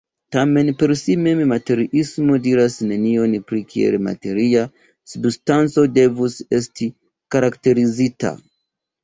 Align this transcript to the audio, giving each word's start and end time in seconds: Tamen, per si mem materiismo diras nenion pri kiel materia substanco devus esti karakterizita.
Tamen, 0.35 0.69
per 0.83 0.91
si 0.99 1.15
mem 1.25 1.41
materiismo 1.51 2.37
diras 2.47 2.77
nenion 2.93 3.35
pri 3.51 3.61
kiel 3.75 3.99
materia 4.07 4.65
substanco 5.13 5.85
devus 6.01 6.41
esti 6.61 6.91
karakterizita. 7.39 8.35